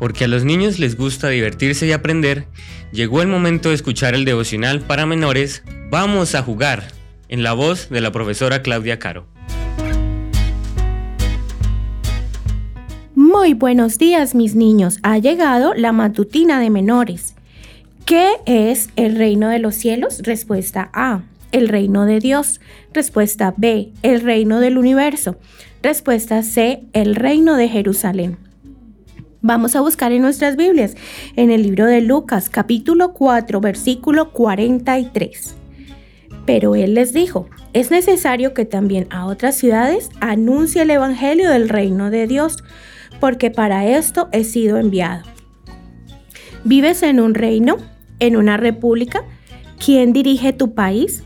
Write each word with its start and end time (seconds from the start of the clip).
porque 0.00 0.24
a 0.24 0.28
los 0.28 0.44
niños 0.44 0.80
les 0.80 0.96
gusta 0.96 1.28
divertirse 1.28 1.86
y 1.86 1.92
aprender, 1.92 2.46
llegó 2.90 3.22
el 3.22 3.28
momento 3.28 3.68
de 3.68 3.76
escuchar 3.76 4.14
el 4.14 4.24
devocional 4.24 4.80
para 4.80 5.06
menores 5.06 5.62
Vamos 5.90 6.34
a 6.34 6.42
jugar, 6.42 6.84
en 7.28 7.42
la 7.42 7.52
voz 7.52 7.90
de 7.90 8.00
la 8.00 8.10
profesora 8.10 8.62
Claudia 8.62 8.98
Caro. 8.98 9.26
Muy 13.14 13.54
buenos 13.54 13.98
días 13.98 14.34
mis 14.34 14.54
niños, 14.54 14.98
ha 15.02 15.18
llegado 15.18 15.74
la 15.74 15.92
matutina 15.92 16.60
de 16.60 16.70
menores. 16.70 17.34
¿Qué 18.06 18.30
es 18.46 18.88
el 18.96 19.16
reino 19.16 19.48
de 19.48 19.58
los 19.58 19.74
cielos? 19.74 20.20
Respuesta 20.22 20.90
A, 20.94 21.22
el 21.52 21.68
reino 21.68 22.06
de 22.06 22.20
Dios. 22.20 22.60
Respuesta 22.94 23.52
B, 23.56 23.92
el 24.02 24.20
reino 24.22 24.60
del 24.60 24.78
universo. 24.78 25.36
Respuesta 25.82 26.42
C, 26.42 26.84
el 26.92 27.14
reino 27.14 27.56
de 27.56 27.68
Jerusalén. 27.68 28.49
Vamos 29.42 29.74
a 29.74 29.80
buscar 29.80 30.12
en 30.12 30.20
nuestras 30.20 30.56
Biblias, 30.56 30.94
en 31.34 31.50
el 31.50 31.62
libro 31.62 31.86
de 31.86 32.02
Lucas, 32.02 32.50
capítulo 32.50 33.14
4, 33.14 33.58
versículo 33.58 34.32
43. 34.32 35.56
Pero 36.44 36.74
él 36.74 36.92
les 36.92 37.14
dijo, 37.14 37.48
es 37.72 37.90
necesario 37.90 38.52
que 38.52 38.66
también 38.66 39.06
a 39.08 39.24
otras 39.24 39.56
ciudades 39.56 40.10
anuncie 40.20 40.82
el 40.82 40.90
Evangelio 40.90 41.48
del 41.48 41.70
reino 41.70 42.10
de 42.10 42.26
Dios, 42.26 42.62
porque 43.18 43.50
para 43.50 43.86
esto 43.86 44.28
he 44.32 44.44
sido 44.44 44.76
enviado. 44.76 45.24
¿Vives 46.64 47.02
en 47.02 47.18
un 47.18 47.32
reino? 47.32 47.78
¿En 48.18 48.36
una 48.36 48.58
república? 48.58 49.24
¿Quién 49.82 50.12
dirige 50.12 50.52
tu 50.52 50.74
país? 50.74 51.24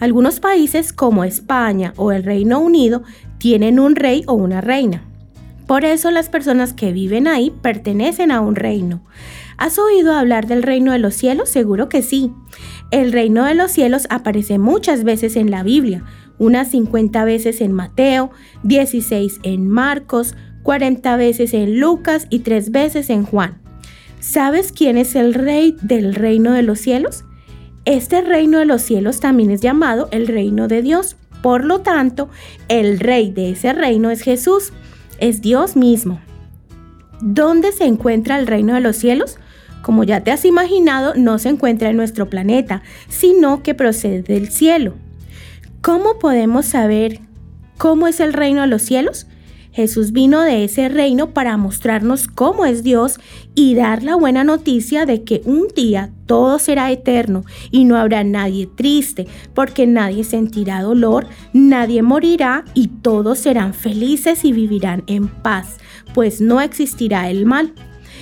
Algunos 0.00 0.40
países 0.40 0.94
como 0.94 1.24
España 1.24 1.92
o 1.96 2.10
el 2.10 2.24
Reino 2.24 2.58
Unido 2.58 3.02
tienen 3.36 3.78
un 3.78 3.96
rey 3.96 4.24
o 4.26 4.32
una 4.32 4.62
reina. 4.62 5.09
Por 5.70 5.84
eso 5.84 6.10
las 6.10 6.28
personas 6.28 6.72
que 6.72 6.92
viven 6.92 7.28
ahí 7.28 7.52
pertenecen 7.62 8.32
a 8.32 8.40
un 8.40 8.56
reino. 8.56 9.04
¿Has 9.56 9.78
oído 9.78 10.14
hablar 10.14 10.48
del 10.48 10.64
reino 10.64 10.90
de 10.90 10.98
los 10.98 11.14
cielos? 11.14 11.48
Seguro 11.48 11.88
que 11.88 12.02
sí. 12.02 12.32
El 12.90 13.12
reino 13.12 13.44
de 13.44 13.54
los 13.54 13.70
cielos 13.70 14.08
aparece 14.10 14.58
muchas 14.58 15.04
veces 15.04 15.36
en 15.36 15.52
la 15.52 15.62
Biblia, 15.62 16.02
unas 16.38 16.72
50 16.72 17.24
veces 17.24 17.60
en 17.60 17.70
Mateo, 17.70 18.32
16 18.64 19.38
en 19.44 19.68
Marcos, 19.68 20.34
40 20.64 21.16
veces 21.16 21.54
en 21.54 21.78
Lucas 21.78 22.26
y 22.30 22.40
3 22.40 22.72
veces 22.72 23.08
en 23.08 23.24
Juan. 23.24 23.62
¿Sabes 24.18 24.72
quién 24.72 24.98
es 24.98 25.14
el 25.14 25.34
rey 25.34 25.76
del 25.82 26.16
reino 26.16 26.50
de 26.50 26.64
los 26.64 26.80
cielos? 26.80 27.26
Este 27.84 28.22
reino 28.22 28.58
de 28.58 28.64
los 28.66 28.82
cielos 28.82 29.20
también 29.20 29.52
es 29.52 29.60
llamado 29.60 30.08
el 30.10 30.26
reino 30.26 30.66
de 30.66 30.82
Dios. 30.82 31.16
Por 31.44 31.64
lo 31.64 31.82
tanto, 31.82 32.28
el 32.66 32.98
rey 32.98 33.30
de 33.30 33.52
ese 33.52 33.72
reino 33.72 34.10
es 34.10 34.22
Jesús 34.22 34.72
es 35.20 35.40
Dios 35.40 35.76
mismo. 35.76 36.20
¿Dónde 37.20 37.72
se 37.72 37.84
encuentra 37.84 38.38
el 38.38 38.46
reino 38.46 38.74
de 38.74 38.80
los 38.80 38.96
cielos? 38.96 39.38
Como 39.82 40.04
ya 40.04 40.22
te 40.22 40.30
has 40.30 40.44
imaginado, 40.44 41.14
no 41.14 41.38
se 41.38 41.50
encuentra 41.50 41.90
en 41.90 41.96
nuestro 41.96 42.28
planeta, 42.28 42.82
sino 43.08 43.62
que 43.62 43.74
procede 43.74 44.22
del 44.22 44.50
cielo. 44.50 44.94
¿Cómo 45.80 46.18
podemos 46.18 46.66
saber 46.66 47.20
cómo 47.78 48.06
es 48.06 48.20
el 48.20 48.32
reino 48.32 48.62
de 48.62 48.66
los 48.66 48.82
cielos? 48.82 49.26
Jesús 49.72 50.12
vino 50.12 50.40
de 50.42 50.64
ese 50.64 50.88
reino 50.88 51.30
para 51.30 51.56
mostrarnos 51.56 52.26
cómo 52.26 52.66
es 52.66 52.82
Dios 52.82 53.20
y 53.54 53.74
dar 53.74 54.02
la 54.02 54.16
buena 54.16 54.42
noticia 54.44 55.06
de 55.06 55.22
que 55.22 55.42
un 55.44 55.68
día 55.74 56.10
todo 56.26 56.58
será 56.58 56.90
eterno 56.90 57.44
y 57.70 57.84
no 57.84 57.96
habrá 57.96 58.24
nadie 58.24 58.66
triste, 58.66 59.26
porque 59.54 59.86
nadie 59.86 60.24
sentirá 60.24 60.82
dolor, 60.82 61.26
nadie 61.52 62.02
morirá 62.02 62.64
y 62.74 62.88
todos 62.88 63.38
serán 63.38 63.74
felices 63.74 64.44
y 64.44 64.52
vivirán 64.52 65.04
en 65.06 65.28
paz, 65.28 65.78
pues 66.14 66.40
no 66.40 66.60
existirá 66.60 67.30
el 67.30 67.46
mal. 67.46 67.72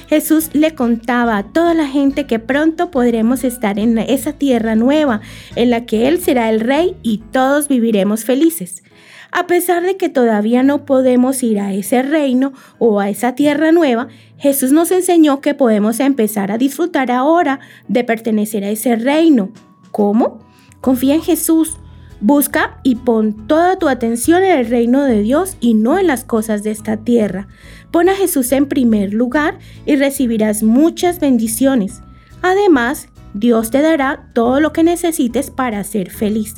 Jesús 0.09 0.51
le 0.55 0.75
contaba 0.75 1.37
a 1.37 1.53
toda 1.53 1.75
la 1.75 1.87
gente 1.87 2.27
que 2.27 2.39
pronto 2.39 2.91
podremos 2.91 3.45
estar 3.45 3.79
en 3.79 3.99
esa 3.99 4.33
tierra 4.33 4.75
nueva, 4.75 5.21
en 5.55 5.71
la 5.71 5.85
que 5.85 6.09
Él 6.09 6.19
será 6.19 6.51
el 6.51 6.61
rey 6.61 6.97
y 7.03 7.19
todos 7.31 7.69
viviremos 7.69 8.25
felices. 8.25 8.83
A 9.31 9.47
pesar 9.47 9.83
de 9.83 9.97
que 9.97 10.09
todavía 10.09 10.63
no 10.63 10.85
podemos 10.85 11.43
ir 11.43 11.61
a 11.61 11.73
ese 11.73 12.03
reino 12.03 12.53
o 12.79 12.99
a 13.01 13.11
esa 13.11 13.35
tierra 13.35 13.73
nueva, 13.73 14.09
Jesús 14.39 14.73
nos 14.73 14.91
enseñó 14.91 15.41
que 15.41 15.55
podemos 15.55 16.01
empezar 16.01 16.51
a 16.51 16.59
disfrutar 16.59 17.11
ahora 17.11 17.61
de 17.89 18.05
pertenecer 18.05 18.65
a 18.65 18.71
ese 18.71 18.97
reino. 18.97 19.51
¿Cómo? 19.91 20.39
Confía 20.81 21.15
en 21.15 21.23
Jesús. 21.23 21.77
Busca 22.21 22.81
y 22.83 22.97
pon 22.97 23.47
toda 23.47 23.79
tu 23.79 23.89
atención 23.89 24.43
en 24.43 24.59
el 24.59 24.67
reino 24.67 25.05
de 25.05 25.23
Dios 25.23 25.57
y 25.61 25.75
no 25.75 25.99
en 25.99 26.09
las 26.09 26.25
cosas 26.25 26.65
de 26.65 26.73
esta 26.73 26.97
tierra. 26.97 27.47
Pon 27.93 28.09
a 28.09 28.17
Jesús 28.17 28.51
en 28.51 28.67
primer 28.67 29.15
lugar 29.15 29.59
y 29.87 29.95
recibirás 29.95 30.65
muchas 30.65 31.21
bendiciones. 31.21 32.03
Además, 32.43 33.09
Dios 33.35 33.71
te 33.71 33.83
dará 33.83 34.31
todo 34.35 34.59
lo 34.59 34.73
que 34.73 34.83
necesites 34.83 35.51
para 35.51 35.85
ser 35.85 36.11
feliz. 36.11 36.57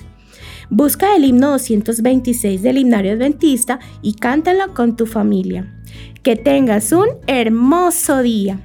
Busca 0.70 1.16
el 1.16 1.24
himno 1.24 1.50
226 1.50 2.62
del 2.62 2.78
himnario 2.78 3.12
adventista 3.12 3.80
y 4.02 4.14
cántalo 4.14 4.72
con 4.72 4.96
tu 4.96 5.06
familia. 5.06 5.74
Que 6.22 6.36
tengas 6.36 6.92
un 6.92 7.08
hermoso 7.26 8.22
día. 8.22 8.60